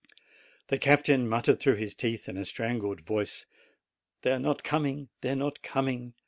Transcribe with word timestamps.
The 0.69 0.79
captain 0.79 1.29
muttered 1.29 1.59
through 1.59 1.75
his 1.75 1.93
teeth, 1.93 2.27
in 2.27 2.35
a 2.35 2.43
strangled 2.43 3.01
voice, 3.01 3.45
"They 4.23 4.31
are 4.31 4.39
not 4.39 4.63
coming! 4.63 5.09
they 5.21 5.29
are 5.29 5.35
not 5.35 5.61
coming!" 5.61 6.15